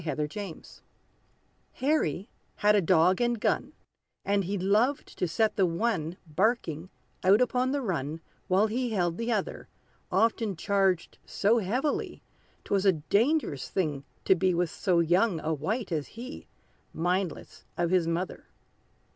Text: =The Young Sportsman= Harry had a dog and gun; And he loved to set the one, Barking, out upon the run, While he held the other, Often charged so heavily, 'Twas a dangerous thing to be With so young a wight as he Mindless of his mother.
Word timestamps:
=The 0.01 0.07
Young 0.07 0.25
Sportsman= 0.63 0.83
Harry 1.73 2.29
had 2.55 2.75
a 2.75 2.81
dog 2.81 3.21
and 3.21 3.39
gun; 3.39 3.73
And 4.25 4.45
he 4.45 4.57
loved 4.57 5.15
to 5.19 5.27
set 5.27 5.57
the 5.57 5.67
one, 5.67 6.17
Barking, 6.25 6.89
out 7.23 7.39
upon 7.39 7.71
the 7.71 7.83
run, 7.83 8.19
While 8.47 8.65
he 8.65 8.89
held 8.89 9.19
the 9.19 9.31
other, 9.31 9.67
Often 10.11 10.55
charged 10.55 11.19
so 11.23 11.59
heavily, 11.59 12.23
'Twas 12.63 12.87
a 12.87 12.93
dangerous 12.93 13.69
thing 13.69 14.03
to 14.25 14.33
be 14.33 14.55
With 14.55 14.71
so 14.71 15.01
young 15.01 15.39
a 15.41 15.53
wight 15.53 15.91
as 15.91 16.07
he 16.07 16.47
Mindless 16.95 17.63
of 17.77 17.91
his 17.91 18.07
mother. 18.07 18.47